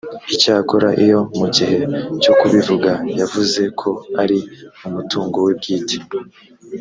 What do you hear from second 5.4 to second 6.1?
we bwite